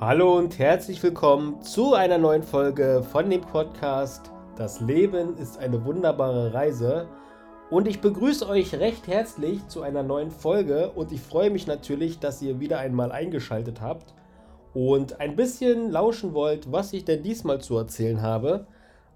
[0.00, 5.84] Hallo und herzlich willkommen zu einer neuen Folge von dem Podcast Das Leben ist eine
[5.84, 7.06] wunderbare Reise.
[7.70, 12.18] Und ich begrüße euch recht herzlich zu einer neuen Folge und ich freue mich natürlich,
[12.18, 14.14] dass ihr wieder einmal eingeschaltet habt
[14.74, 18.66] und ein bisschen lauschen wollt, was ich denn diesmal zu erzählen habe.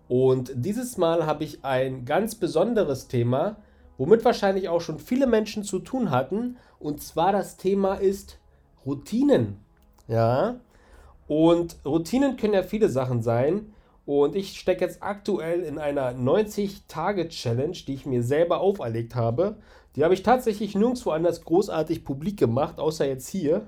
[0.08, 3.56] Und dieses Mal habe ich ein ganz besonderes Thema,
[3.96, 6.56] womit wahrscheinlich auch schon viele Menschen zu tun hatten.
[6.78, 8.38] Und zwar das Thema ist
[8.84, 9.58] Routinen.
[10.06, 10.56] Ja,
[11.26, 13.72] und Routinen können ja viele Sachen sein.
[14.06, 19.56] Und ich stecke jetzt aktuell in einer 90-Tage-Challenge, die ich mir selber auferlegt habe.
[19.96, 23.66] Die habe ich tatsächlich nirgendwo anders großartig publik gemacht, außer jetzt hier.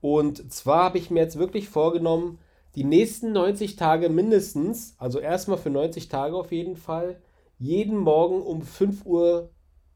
[0.00, 2.38] Und zwar habe ich mir jetzt wirklich vorgenommen,
[2.74, 7.20] die nächsten 90 Tage mindestens, also erstmal für 90 Tage auf jeden Fall,
[7.58, 9.50] jeden Morgen um 5 Uhr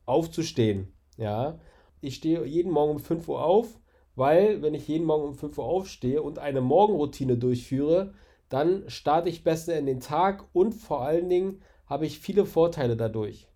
[0.05, 0.93] aufzustehen.
[1.17, 1.59] Ja,
[2.01, 3.79] ich stehe jeden Morgen um 5 Uhr auf
[4.15, 8.15] weil wenn ich jeden Morgen um 5 Uhr aufstehe und eine Morgenroutine durchführe,
[8.49, 12.97] dann starte ich besser in den Tag und vor allen Dingen habe ich viele Vorteile
[12.97, 13.49] dadurch.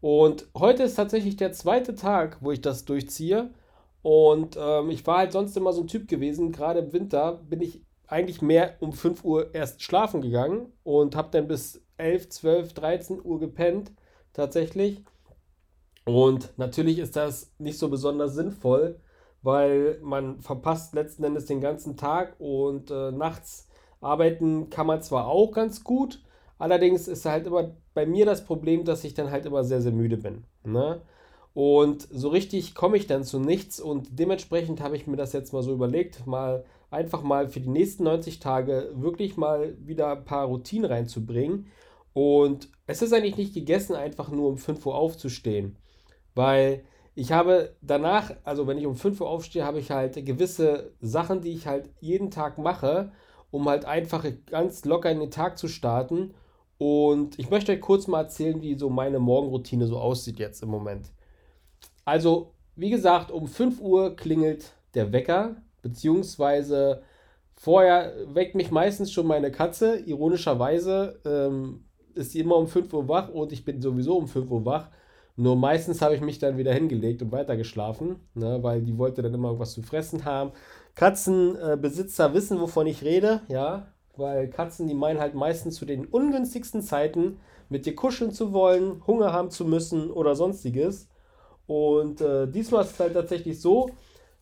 [0.00, 3.50] Und heute ist tatsächlich der zweite Tag, wo ich das durchziehe.
[4.02, 7.60] Und ähm, ich war halt sonst immer so ein Typ gewesen, gerade im Winter bin
[7.60, 12.72] ich eigentlich mehr um 5 Uhr erst schlafen gegangen und habe dann bis 11, 12,
[12.72, 13.92] 13 Uhr gepennt,
[14.32, 15.04] tatsächlich.
[16.04, 18.98] Und natürlich ist das nicht so besonders sinnvoll,
[19.42, 23.68] weil man verpasst letzten Endes den ganzen Tag und äh, nachts
[24.00, 26.22] arbeiten kann man zwar auch ganz gut,
[26.58, 29.92] allerdings ist halt immer bei mir das Problem, dass ich dann halt immer sehr, sehr
[29.92, 30.44] müde bin.
[30.64, 31.02] Ne?
[31.52, 35.52] Und so richtig komme ich dann zu nichts und dementsprechend habe ich mir das jetzt
[35.52, 40.24] mal so überlegt, mal einfach mal für die nächsten 90 Tage wirklich mal wieder ein
[40.24, 41.66] paar Routinen reinzubringen.
[42.12, 45.76] Und es ist eigentlich nicht gegessen, einfach nur um 5 Uhr aufzustehen,
[46.34, 50.92] weil ich habe danach, also wenn ich um 5 Uhr aufstehe, habe ich halt gewisse
[51.00, 53.12] Sachen, die ich halt jeden Tag mache,
[53.50, 56.34] um halt einfach ganz locker in den Tag zu starten.
[56.78, 60.68] Und ich möchte euch kurz mal erzählen, wie so meine Morgenroutine so aussieht jetzt im
[60.68, 61.10] Moment.
[62.04, 67.02] Also, wie gesagt, um 5 Uhr klingelt der Wecker, beziehungsweise
[67.54, 69.98] vorher weckt mich meistens schon meine Katze.
[69.98, 71.84] Ironischerweise ähm,
[72.14, 74.90] ist sie immer um 5 Uhr wach und ich bin sowieso um 5 Uhr wach.
[75.36, 79.34] Nur meistens habe ich mich dann wieder hingelegt und weitergeschlafen, ne, weil die wollte dann
[79.34, 80.50] immer irgendwas zu fressen haben.
[80.96, 83.86] Katzenbesitzer äh, wissen, wovon ich rede, ja,
[84.16, 87.38] weil Katzen, die meinen halt meistens zu den ungünstigsten Zeiten
[87.68, 91.08] mit dir kuscheln zu wollen, Hunger haben zu müssen oder sonstiges.
[91.68, 93.90] Und äh, diesmal ist es halt tatsächlich so,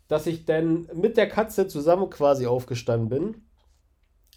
[0.09, 3.43] dass ich dann mit der Katze zusammen quasi aufgestanden bin.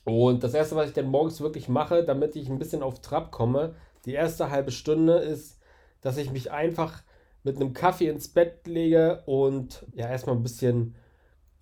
[0.05, 3.31] Und das erste, was ich dann morgens wirklich mache, damit ich ein bisschen auf Trab
[3.31, 3.75] komme,
[4.05, 5.59] die erste halbe Stunde ist
[6.01, 7.03] dass ich mich einfach
[7.43, 10.95] mit einem Kaffee ins Bett lege und ja, erstmal ein bisschen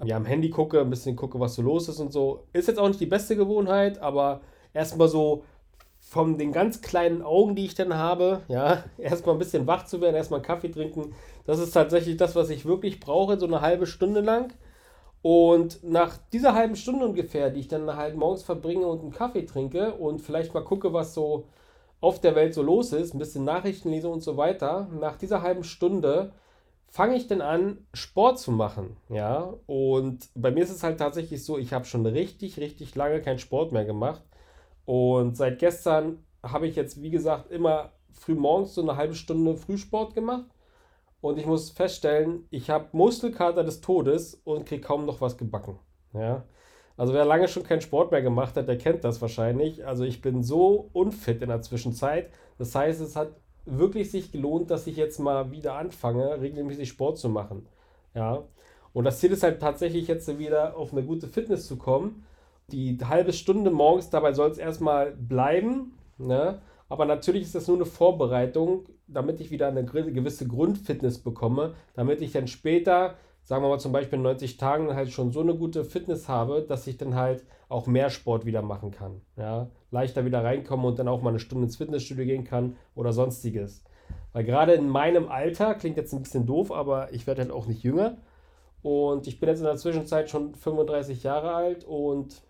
[0.04, 2.48] ja, am Handy gucke, ein bisschen gucke, was so los ist und so.
[2.54, 4.42] Ist jetzt auch nicht die beste Gewohnheit, aber
[4.74, 5.44] erstmal so
[6.10, 10.00] von den ganz kleinen Augen, die ich dann habe, ja, erstmal ein bisschen wach zu
[10.00, 11.14] werden, erstmal Kaffee trinken.
[11.46, 14.54] Das ist tatsächlich das, was ich wirklich brauche, so eine halbe Stunde lang.
[15.22, 19.46] Und nach dieser halben Stunde ungefähr, die ich dann halt morgens verbringe und einen Kaffee
[19.46, 21.46] trinke und vielleicht mal gucke, was so
[22.00, 25.42] auf der Welt so los ist, ein bisschen Nachrichten lese und so weiter, nach dieser
[25.42, 26.32] halben Stunde
[26.88, 28.96] fange ich dann an, Sport zu machen.
[29.10, 33.22] Ja, und bei mir ist es halt tatsächlich so, ich habe schon richtig, richtig lange
[33.22, 34.24] keinen Sport mehr gemacht.
[34.88, 39.58] Und seit gestern habe ich jetzt, wie gesagt, immer früh morgens so eine halbe Stunde
[39.58, 40.46] Frühsport gemacht.
[41.20, 45.78] Und ich muss feststellen, ich habe Muskelkater des Todes und kriege kaum noch was gebacken.
[46.14, 46.46] Ja.
[46.96, 49.86] Also wer lange schon keinen Sport mehr gemacht hat, der kennt das wahrscheinlich.
[49.86, 52.32] Also ich bin so unfit in der Zwischenzeit.
[52.58, 53.32] Das heißt, es hat
[53.66, 57.68] wirklich sich gelohnt, dass ich jetzt mal wieder anfange, regelmäßig Sport zu machen.
[58.16, 58.46] Ja.
[58.94, 62.26] Und das Ziel ist halt tatsächlich jetzt wieder auf eine gute Fitness zu kommen.
[62.72, 65.98] Die halbe Stunde morgens, dabei soll es erstmal bleiben.
[66.18, 66.62] Ne?
[66.90, 72.22] Aber natürlich ist das nur eine Vorbereitung, damit ich wieder eine gewisse Grundfitness bekomme, damit
[72.22, 73.16] ich dann später
[73.48, 76.66] sagen wir mal zum Beispiel in 90 Tagen halt schon so eine gute Fitness habe,
[76.68, 79.22] dass ich dann halt auch mehr Sport wieder machen kann.
[79.38, 79.70] Ja?
[79.90, 83.86] Leichter wieder reinkomme und dann auch mal eine Stunde ins Fitnessstudio gehen kann oder sonstiges.
[84.34, 87.68] Weil gerade in meinem Alter, klingt jetzt ein bisschen doof, aber ich werde halt auch
[87.68, 88.18] nicht jünger.
[88.82, 92.42] Und ich bin jetzt in der Zwischenzeit schon 35 Jahre alt und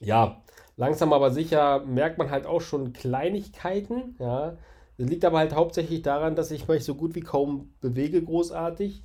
[0.00, 0.42] ja,
[0.76, 4.16] langsam aber sicher merkt man halt auch schon Kleinigkeiten.
[4.18, 4.56] Ja.
[4.98, 9.02] Das liegt aber halt hauptsächlich daran, dass ich mich so gut wie kaum bewege, großartig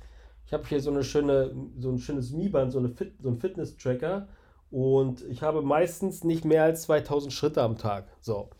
[0.52, 4.28] ich habe hier so eine schöne, so ein schönes Mi-Band, so, Fit, so ein Fitness-Tracker.
[4.70, 8.06] Und ich habe meistens nicht mehr als 2000 Schritte am Tag.
[8.20, 8.50] So.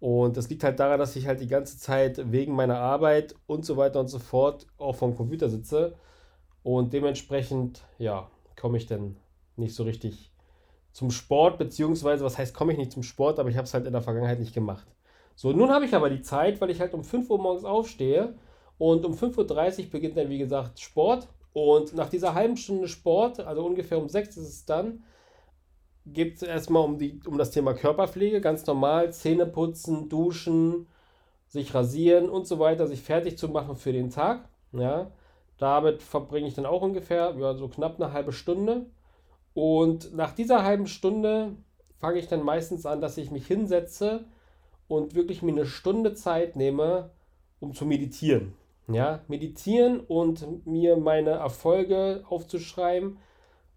[0.00, 3.64] Und das liegt halt daran, dass ich halt die ganze Zeit wegen meiner Arbeit und
[3.64, 5.94] so weiter und so fort auch vom Computer sitze.
[6.64, 8.28] Und dementsprechend, ja,
[8.58, 9.16] komme ich dann
[9.54, 10.29] nicht so richtig
[10.92, 13.86] zum Sport, beziehungsweise, was heißt, komme ich nicht zum Sport, aber ich habe es halt
[13.86, 14.86] in der Vergangenheit nicht gemacht.
[15.36, 18.34] So, nun habe ich aber die Zeit, weil ich halt um 5 Uhr morgens aufstehe
[18.78, 21.28] und um 5.30 Uhr beginnt dann, wie gesagt, Sport.
[21.52, 25.02] Und nach dieser halben Stunde Sport, also ungefähr um 6 ist es dann,
[26.06, 30.86] geht es erstmal um, die, um das Thema Körperpflege, ganz normal, Zähne putzen, duschen,
[31.48, 34.48] sich rasieren und so weiter, sich fertig zu machen für den Tag.
[34.72, 35.10] Ja,
[35.58, 38.86] damit verbringe ich dann auch ungefähr ja, so knapp eine halbe Stunde.
[39.54, 41.56] Und nach dieser halben Stunde
[41.98, 44.24] fange ich dann meistens an, dass ich mich hinsetze
[44.88, 47.10] und wirklich mir eine Stunde Zeit nehme,
[47.60, 48.54] um zu meditieren.
[48.88, 53.18] Ja, meditieren und mir meine Erfolge aufzuschreiben,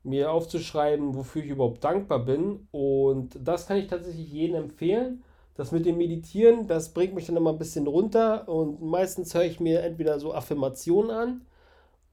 [0.04, 2.68] mir aufzuschreiben, wofür ich überhaupt dankbar bin.
[2.72, 5.24] Und das kann ich tatsächlich jedem empfehlen.
[5.56, 9.44] Das mit dem Meditieren, das bringt mich dann immer ein bisschen runter und meistens höre
[9.44, 11.42] ich mir entweder so Affirmationen an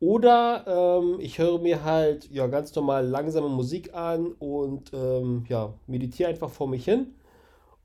[0.01, 5.75] oder ähm, ich höre mir halt ja ganz normal langsame Musik an und ähm, ja,
[5.87, 7.15] meditiere einfach vor mich hin.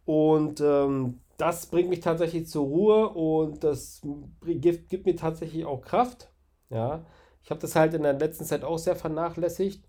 [0.05, 4.01] Und ähm, das bringt mich tatsächlich zur Ruhe und das
[4.45, 6.29] gibt, gibt mir tatsächlich auch Kraft.
[6.69, 7.05] Ja,
[7.43, 9.83] ich habe das halt in der letzten Zeit auch sehr vernachlässigt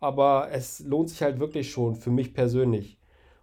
[0.00, 2.98] aber es lohnt sich halt wirklich schon für mich persönlich.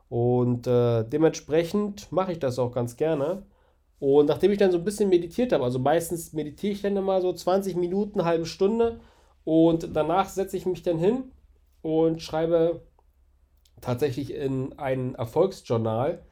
[0.09, 3.43] Und äh, dementsprechend mache ich das auch ganz gerne.
[3.99, 7.21] Und nachdem ich dann so ein bisschen meditiert habe, also meistens meditiere ich dann immer
[7.21, 8.99] so 20 Minuten, halbe Stunde
[9.43, 11.31] und danach setze ich mich dann hin
[11.81, 12.81] und schreibe
[13.81, 16.23] tatsächlich in ein Erfolgsjournal.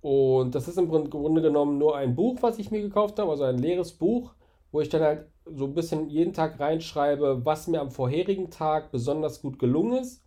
[0.00, 3.44] Und das ist im Grunde genommen nur ein Buch, was ich mir gekauft habe, also
[3.44, 4.32] ein leeres Buch,
[4.70, 8.92] wo ich dann halt so ein bisschen jeden Tag reinschreibe, was mir am vorherigen Tag
[8.92, 10.22] besonders gut gelungen ist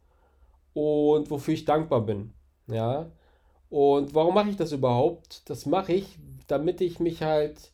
[0.74, 2.34] und wofür ich dankbar bin.
[2.68, 3.12] Ja.
[3.70, 5.50] Und warum mache ich das überhaupt?
[5.50, 6.20] Das mache ich,
[6.52, 7.72] damit ich mich halt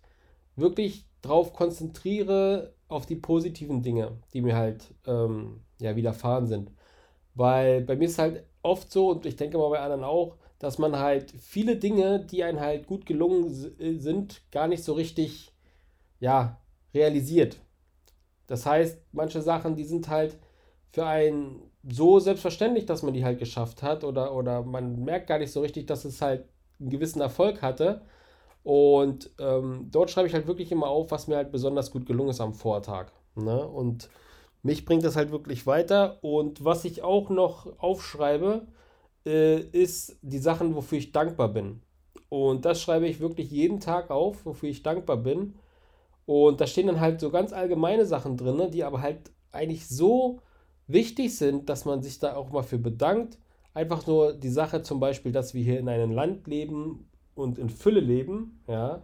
[0.55, 6.71] wirklich darauf konzentriere, auf die positiven Dinge, die mir halt ähm, ja, widerfahren sind.
[7.35, 10.77] Weil bei mir ist halt oft so, und ich denke mal bei anderen auch, dass
[10.79, 13.49] man halt viele Dinge, die einem halt gut gelungen
[13.99, 15.53] sind, gar nicht so richtig,
[16.19, 16.59] ja,
[16.93, 17.59] realisiert.
[18.47, 20.37] Das heißt, manche Sachen, die sind halt
[20.91, 25.39] für einen so selbstverständlich, dass man die halt geschafft hat oder, oder man merkt gar
[25.39, 26.45] nicht so richtig, dass es halt
[26.79, 28.01] einen gewissen Erfolg hatte.
[28.63, 32.31] Und ähm, dort schreibe ich halt wirklich immer auf, was mir halt besonders gut gelungen
[32.31, 33.11] ist am Vortag.
[33.35, 33.65] Ne?
[33.65, 34.09] Und
[34.63, 36.21] mich bringt das halt wirklich weiter.
[36.23, 38.67] Und was ich auch noch aufschreibe,
[39.25, 41.81] äh, ist die Sachen, wofür ich dankbar bin.
[42.29, 45.55] Und das schreibe ich wirklich jeden Tag auf, wofür ich dankbar bin.
[46.25, 50.41] Und da stehen dann halt so ganz allgemeine Sachen drin, die aber halt eigentlich so
[50.87, 53.37] wichtig sind, dass man sich da auch mal für bedankt.
[53.73, 57.69] Einfach nur die Sache zum Beispiel, dass wir hier in einem Land leben und in
[57.69, 59.01] Fülle leben, ja,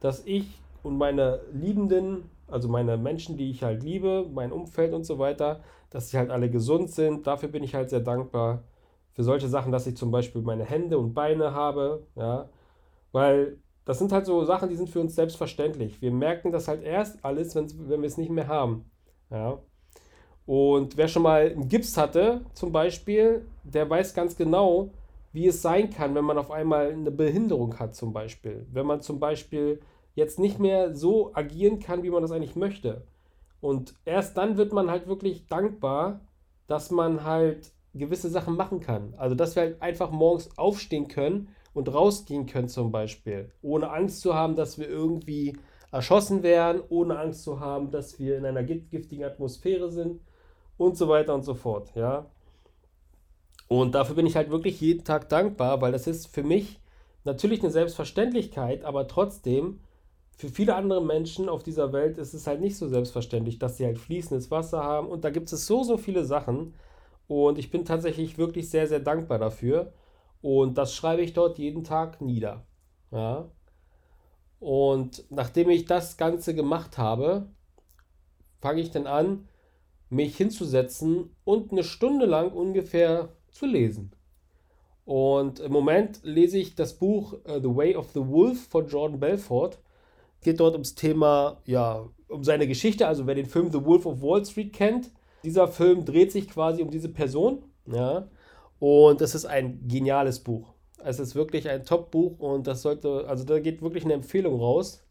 [0.00, 5.04] dass ich und meine Liebenden, also meine Menschen, die ich halt liebe, mein Umfeld und
[5.04, 7.26] so weiter, dass sie halt alle gesund sind.
[7.26, 8.64] Dafür bin ich halt sehr dankbar.
[9.12, 12.48] Für solche Sachen, dass ich zum Beispiel meine Hände und Beine habe, ja,
[13.12, 16.00] weil das sind halt so Sachen, die sind für uns selbstverständlich.
[16.00, 17.68] Wir merken das halt erst alles, wenn
[18.00, 18.90] wir es nicht mehr haben.
[19.30, 19.58] Ja.
[20.46, 24.90] Und wer schon mal einen Gips hatte, zum Beispiel, der weiß ganz genau,
[25.32, 28.66] wie es sein kann, wenn man auf einmal eine Behinderung hat, zum Beispiel.
[28.70, 29.80] Wenn man zum Beispiel
[30.14, 33.06] jetzt nicht mehr so agieren kann, wie man das eigentlich möchte.
[33.60, 36.20] Und erst dann wird man halt wirklich dankbar,
[36.66, 39.14] dass man halt gewisse Sachen machen kann.
[39.16, 44.20] Also, dass wir halt einfach morgens aufstehen können und rausgehen können zum Beispiel, ohne Angst
[44.20, 45.56] zu haben, dass wir irgendwie
[45.90, 50.20] erschossen werden, ohne Angst zu haben, dass wir in einer giftigen Atmosphäre sind
[50.76, 52.26] und so weiter und so fort, ja.
[53.72, 56.78] Und dafür bin ich halt wirklich jeden Tag dankbar, weil das ist für mich
[57.24, 59.80] natürlich eine Selbstverständlichkeit, aber trotzdem
[60.36, 63.86] für viele andere Menschen auf dieser Welt ist es halt nicht so selbstverständlich, dass sie
[63.86, 66.74] halt fließendes Wasser haben und da gibt es so, so viele Sachen
[67.28, 69.94] und ich bin tatsächlich wirklich sehr, sehr dankbar dafür.
[70.42, 72.66] Und das schreibe ich dort jeden Tag nieder.
[73.10, 73.48] Ja.
[74.60, 77.46] Und nachdem ich das Ganze gemacht habe,
[78.60, 79.48] fange ich dann an,
[80.10, 84.12] mich hinzusetzen und eine Stunde lang ungefähr zu lesen.
[85.04, 89.20] Und im Moment lese ich das Buch uh, The Way of the Wolf von Jordan
[89.20, 89.78] Belfort.
[90.42, 93.06] Geht dort ums Thema, ja, um seine Geschichte.
[93.06, 95.10] Also wer den Film The Wolf of Wall Street kennt,
[95.44, 97.64] dieser Film dreht sich quasi um diese Person.
[97.86, 98.28] Ja.
[98.78, 100.72] Und es ist ein geniales Buch.
[101.04, 105.04] Es ist wirklich ein Top-Buch und das sollte, also da geht wirklich eine Empfehlung raus.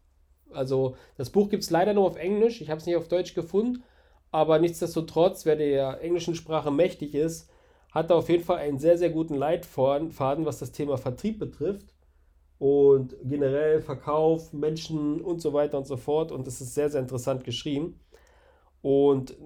[0.50, 2.60] Also das Buch gibt es leider nur auf Englisch.
[2.60, 3.82] Ich habe es nicht auf Deutsch gefunden.
[4.30, 7.50] Aber nichtsdestotrotz, wer der englischen Sprache mächtig ist,
[7.92, 11.94] hat da auf jeden Fall einen sehr, sehr guten Leitfaden, was das Thema Vertrieb betrifft
[12.58, 16.32] und generell Verkauf, Menschen und so weiter und so fort.
[16.32, 18.00] Und das ist sehr, sehr interessant geschrieben.
[18.80, 19.36] Und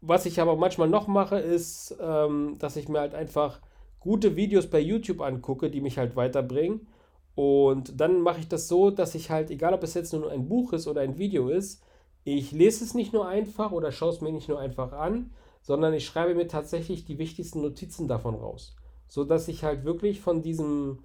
[0.00, 3.60] was ich aber manchmal noch mache, ist, ähm, dass ich mir halt einfach
[3.98, 6.86] gute Videos bei YouTube angucke, die mich halt weiterbringen.
[7.34, 10.48] Und dann mache ich das so, dass ich halt, egal ob es jetzt nur ein
[10.48, 11.82] Buch ist oder ein Video ist,
[12.24, 15.94] ich lese es nicht nur einfach oder schaue es mir nicht nur einfach an, sondern
[15.94, 18.76] ich schreibe mir tatsächlich die wichtigsten Notizen davon raus.
[19.08, 21.00] So dass ich halt wirklich von diesem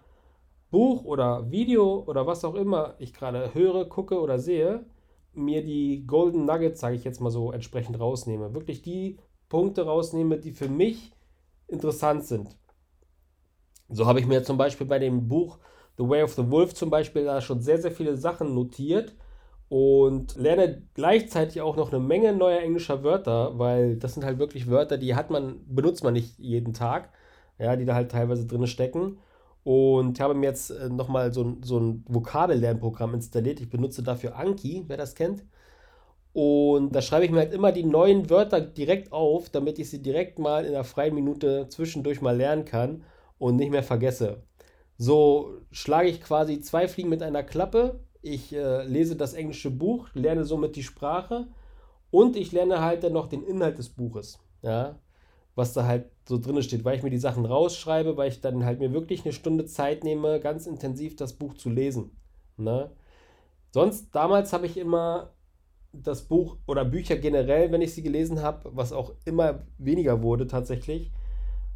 [0.71, 4.85] Buch oder Video oder was auch immer ich gerade höre, gucke oder sehe,
[5.33, 8.53] mir die Golden Nuggets, sage ich jetzt mal so, entsprechend rausnehme.
[8.53, 9.17] Wirklich die
[9.49, 11.11] Punkte rausnehme, die für mich
[11.67, 12.55] interessant sind.
[13.89, 15.59] So habe ich mir zum Beispiel bei dem Buch
[15.97, 19.15] The Way of the Wolf zum Beispiel da schon sehr, sehr viele Sachen notiert
[19.69, 24.69] und lerne gleichzeitig auch noch eine Menge neuer englischer Wörter, weil das sind halt wirklich
[24.69, 27.09] Wörter, die hat man, benutzt man nicht jeden Tag,
[27.57, 29.17] ja, die da halt teilweise drin stecken.
[29.63, 33.59] Und habe mir jetzt äh, nochmal so, so ein Vokabellernprogramm installiert.
[33.59, 35.43] Ich benutze dafür Anki, wer das kennt.
[36.33, 40.01] Und da schreibe ich mir halt immer die neuen Wörter direkt auf, damit ich sie
[40.01, 43.03] direkt mal in einer freien Minute zwischendurch mal lernen kann
[43.39, 44.43] und nicht mehr vergesse.
[44.97, 48.01] So schlage ich quasi zwei Fliegen mit einer Klappe.
[48.25, 51.47] Ich äh, lese das englische Buch, lerne somit die Sprache
[52.09, 54.39] und ich lerne halt dann noch den Inhalt des Buches.
[54.63, 54.97] Ja,
[55.53, 58.65] was da halt so drin steht, weil ich mir die Sachen rausschreibe, weil ich dann
[58.65, 62.17] halt mir wirklich eine Stunde Zeit nehme, ganz intensiv das Buch zu lesen.
[62.57, 62.89] Ne?
[63.71, 65.29] Sonst, damals habe ich immer
[65.93, 70.47] das Buch oder Bücher generell, wenn ich sie gelesen habe, was auch immer weniger wurde
[70.47, 71.11] tatsächlich,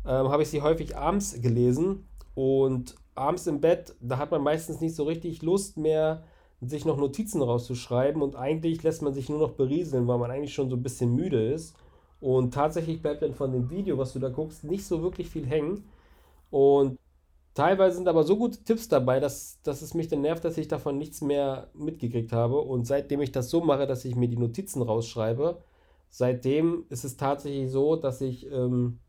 [0.04, 4.82] ähm, habe ich sie häufig abends gelesen und abends im Bett, da hat man meistens
[4.82, 6.24] nicht so richtig Lust mehr,
[6.62, 10.54] sich noch Notizen rauszuschreiben und eigentlich lässt man sich nur noch berieseln, weil man eigentlich
[10.54, 11.76] schon so ein bisschen müde ist.
[12.20, 15.46] Und tatsächlich bleibt dann von dem Video, was du da guckst, nicht so wirklich viel
[15.46, 15.86] hängen.
[16.52, 17.00] Und
[17.54, 20.68] teilweise sind aber so gute Tipps dabei, dass, dass es mich dann nervt, dass ich
[20.68, 22.60] davon nichts mehr mitgekriegt habe.
[22.60, 25.62] Und seitdem ich das so mache, dass ich mir die Notizen rausschreibe,
[26.10, 29.00] seitdem ist es tatsächlich so, dass ich ähm,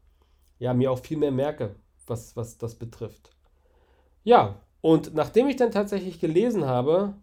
[0.60, 1.74] ja, mir auch viel mehr merke,
[2.06, 3.30] was, was das betrifft.
[4.22, 7.14] Ja, und nachdem ich dann tatsächlich gelesen habe,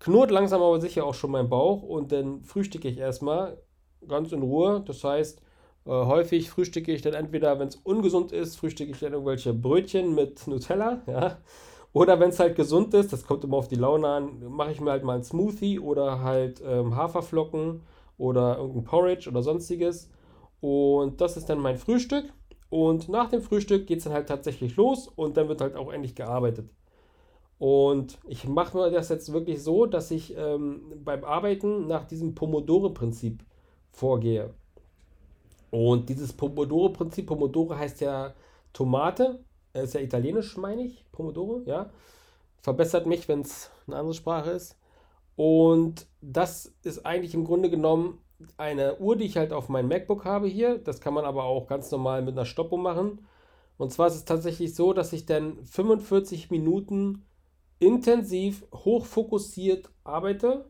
[0.00, 3.58] knurrt langsam aber sicher auch schon mein Bauch und dann frühstücke ich erstmal
[4.06, 4.82] ganz in Ruhe.
[4.86, 5.40] Das heißt,
[5.86, 10.14] äh, häufig frühstücke ich dann entweder, wenn es ungesund ist, frühstücke ich dann irgendwelche Brötchen
[10.14, 11.38] mit Nutella, ja.
[11.92, 14.80] Oder wenn es halt gesund ist, das kommt immer auf die Laune an, mache ich
[14.80, 17.82] mir halt mal einen Smoothie oder halt ähm, Haferflocken
[18.18, 20.10] oder irgendein Porridge oder sonstiges.
[20.60, 22.26] Und das ist dann mein Frühstück.
[22.68, 25.92] Und nach dem Frühstück geht es dann halt tatsächlich los und dann wird halt auch
[25.92, 26.70] endlich gearbeitet.
[27.58, 32.34] Und ich mache mir das jetzt wirklich so, dass ich ähm, beim Arbeiten nach diesem
[32.34, 33.42] Pomodoro-Prinzip
[33.92, 34.52] vorgehe.
[35.70, 38.34] Und dieses Pomodoro-Prinzip, Pomodoro heißt ja
[38.72, 39.40] Tomate,
[39.72, 41.90] ist ja italienisch, meine ich, Pomodoro, ja.
[42.62, 44.76] Verbessert mich, wenn es eine andere Sprache ist.
[45.36, 48.18] Und das ist eigentlich im Grunde genommen
[48.56, 50.78] eine Uhr, die ich halt auf meinem MacBook habe hier.
[50.78, 53.26] Das kann man aber auch ganz normal mit einer Stoppuhr machen.
[53.78, 57.24] Und zwar ist es tatsächlich so, dass ich dann 45 Minuten
[57.78, 60.66] intensiv, hochfokussiert arbeite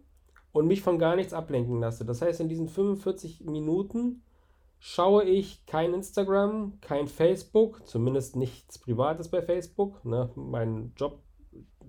[0.52, 2.04] und mich von gar nichts ablenken lasse.
[2.04, 4.22] Das heißt, in diesen 45 Minuten
[4.78, 10.04] schaue ich kein Instagram, kein Facebook, zumindest nichts Privates bei Facebook.
[10.04, 10.30] Ne?
[10.34, 11.22] Mein Job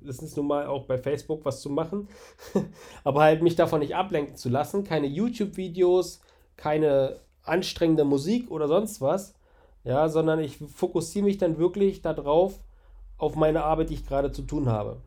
[0.03, 2.07] ist es nun mal auch bei Facebook was zu machen,
[3.03, 4.83] aber halt mich davon nicht ablenken zu lassen.
[4.83, 6.21] Keine YouTube-Videos,
[6.55, 9.35] keine anstrengende Musik oder sonst was,
[9.83, 12.59] ja, sondern ich fokussiere mich dann wirklich darauf,
[13.17, 15.01] auf meine Arbeit, die ich gerade zu tun habe.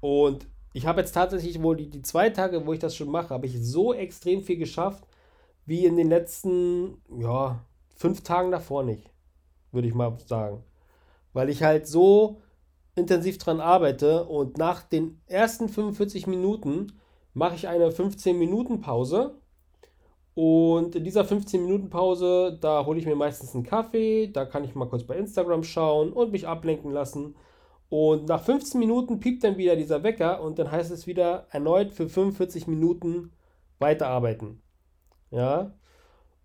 [0.00, 3.30] Und ich habe jetzt tatsächlich wohl die, die zwei Tage, wo ich das schon mache,
[3.30, 5.04] habe ich so extrem viel geschafft,
[5.66, 7.64] wie in den letzten, ja,
[7.96, 9.10] fünf Tagen davor nicht,
[9.72, 10.64] würde ich mal sagen.
[11.32, 12.40] Weil ich halt so
[12.96, 16.98] intensiv dran arbeite und nach den ersten 45 Minuten
[17.34, 19.40] mache ich eine 15 Minuten Pause
[20.34, 24.64] und in dieser 15 Minuten Pause, da hole ich mir meistens einen Kaffee, da kann
[24.64, 27.34] ich mal kurz bei Instagram schauen und mich ablenken lassen.
[27.90, 31.92] Und nach 15 Minuten piept dann wieder dieser Wecker und dann heißt es wieder erneut
[31.92, 33.32] für 45 Minuten
[33.80, 34.62] weiterarbeiten.
[35.32, 35.74] Ja.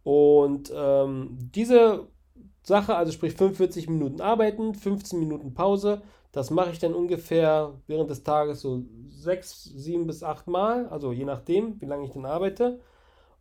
[0.03, 2.07] Und ähm, diese
[2.63, 8.09] Sache, also sprich 45 Minuten arbeiten, 15 Minuten Pause, das mache ich dann ungefähr während
[8.09, 12.25] des Tages so 6, 7 bis 8 Mal, also je nachdem, wie lange ich dann
[12.25, 12.79] arbeite.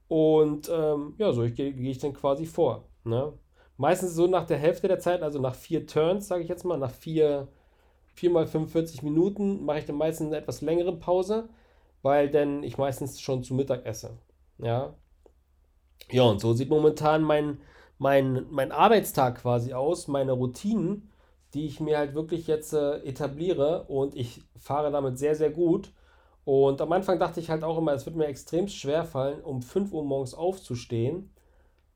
[0.09, 2.85] Und ähm, ja, so gehe geh ich dann quasi vor.
[3.05, 3.33] Ne?
[3.79, 6.79] Meistens so nach der Hälfte der Zeit, also nach vier Turns, sage ich jetzt mal,
[6.79, 7.49] nach vier
[8.15, 11.49] 4 mal 45 Minuten mache ich dann meistens eine etwas längere Pause,
[12.03, 14.19] weil dann ich meistens schon zu Mittag esse.
[14.59, 14.95] Ja.
[16.11, 17.59] Ja, und so sieht momentan mein,
[17.99, 21.11] mein, mein Arbeitstag quasi aus, meine Routinen,
[21.55, 25.93] die ich mir halt wirklich jetzt äh, etabliere und ich fahre damit sehr, sehr gut.
[26.45, 29.63] Und am Anfang dachte ich halt auch immer, es wird mir extrem schwer fallen, um
[29.63, 31.33] 5 Uhr morgens aufzustehen,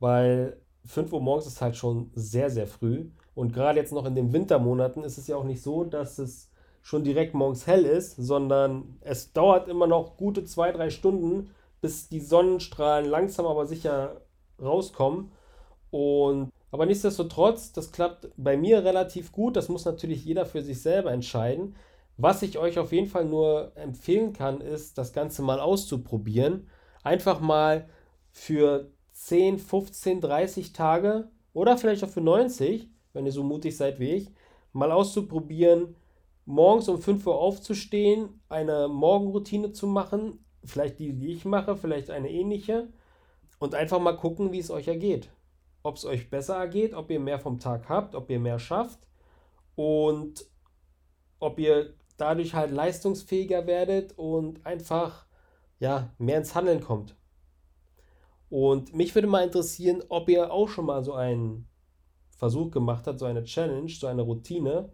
[0.01, 3.11] weil 5 Uhr morgens ist halt schon sehr, sehr früh.
[3.39, 6.51] Und gerade jetzt noch in den Wintermonaten ist es ja auch nicht so, dass es
[6.83, 12.09] schon direkt morgens hell ist, sondern es dauert immer noch gute zwei, drei Stunden, bis
[12.09, 14.23] die Sonnenstrahlen langsam aber sicher
[14.61, 15.31] rauskommen.
[15.93, 19.55] Und aber nichtsdestotrotz, das klappt bei mir relativ gut.
[19.55, 21.77] Das muss natürlich jeder für sich selber entscheiden.
[22.17, 26.67] Was ich euch auf jeden Fall nur empfehlen kann, ist, das Ganze mal auszuprobieren.
[27.05, 27.89] Einfach mal
[28.33, 33.99] für 10, 15, 30 Tage oder vielleicht auch für 90, wenn ihr so mutig seid
[33.99, 34.31] wie ich,
[34.73, 35.97] mal auszuprobieren,
[36.47, 42.11] morgens um 5 Uhr aufzustehen, eine Morgenroutine zu machen, vielleicht die, die ich mache, vielleicht
[42.11, 42.89] eine ähnliche
[43.59, 45.31] und einfach mal gucken, wie es euch ergeht.
[45.83, 49.01] Ob es euch besser ergeht, ob ihr mehr vom Tag habt, ob ihr mehr schafft
[49.75, 50.47] und
[51.41, 55.27] ob ihr dadurch halt leistungsfähiger werdet und einfach
[55.81, 57.17] ja, mehr ins Handeln kommt.
[58.49, 61.68] Und mich würde mal interessieren, ob ihr auch schon mal so einen
[62.39, 64.89] Versuch gemacht habt, so eine Challenge, so eine Routine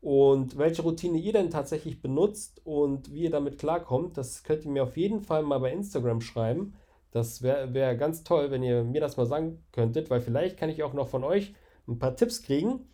[0.00, 4.18] und welche Routine ihr denn tatsächlich benutzt und wie ihr damit klarkommt.
[4.18, 6.74] Das könnt ihr mir auf jeden Fall mal bei Instagram schreiben.
[7.10, 10.68] Das wäre wär ganz toll, wenn ihr mir das mal sagen könntet, weil vielleicht kann
[10.68, 11.54] ich auch noch von euch
[11.86, 12.88] ein paar Tipps kriegen,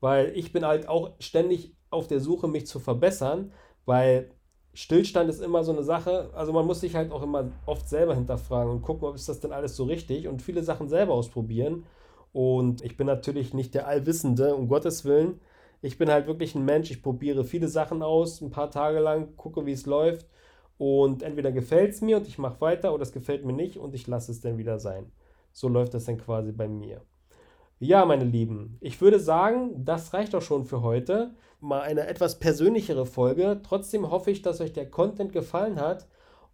[0.00, 3.52] weil ich bin halt auch ständig auf der Suche, mich zu verbessern,
[3.84, 4.30] weil
[4.72, 8.14] Stillstand ist immer so eine Sache, also man muss sich halt auch immer oft selber
[8.14, 11.84] hinterfragen und gucken, ob ist das denn alles so richtig und viele Sachen selber ausprobieren.
[12.36, 15.40] Und ich bin natürlich nicht der Allwissende, um Gottes Willen.
[15.80, 19.34] Ich bin halt wirklich ein Mensch, ich probiere viele Sachen aus, ein paar Tage lang,
[19.36, 20.26] gucke, wie es läuft.
[20.76, 23.94] Und entweder gefällt es mir und ich mache weiter oder es gefällt mir nicht und
[23.94, 25.10] ich lasse es dann wieder sein.
[25.54, 27.00] So läuft das dann quasi bei mir.
[27.78, 31.32] Ja, meine Lieben, ich würde sagen, das reicht auch schon für heute.
[31.60, 33.62] Mal eine etwas persönlichere Folge.
[33.62, 36.06] Trotzdem hoffe ich, dass euch der Content gefallen hat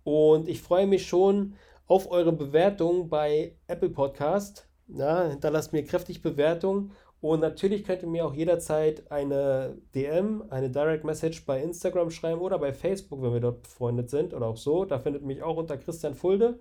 [0.05, 1.55] und ich freue mich schon
[1.89, 4.69] auf eure Bewertung bei Apple Podcast.
[4.95, 6.91] Ja, hinterlasst mir kräftig Bewertung
[7.23, 12.41] und natürlich könnt ihr mir auch jederzeit eine DM, eine Direct Message bei Instagram schreiben
[12.41, 14.85] oder bei Facebook, wenn wir dort befreundet sind oder auch so.
[14.85, 16.59] Da findet mich auch unter Christian Fulde.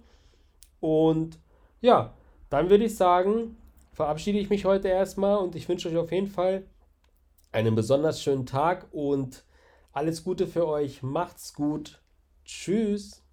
[0.79, 1.39] Und
[1.81, 2.13] ja,
[2.51, 3.57] dann würde ich sagen,
[3.91, 6.63] verabschiede ich mich heute erstmal und ich wünsche euch auf jeden Fall
[7.51, 9.43] einen besonders schönen Tag und
[9.93, 11.01] alles Gute für euch.
[11.01, 12.01] Macht's gut.
[12.45, 13.23] Tschüss.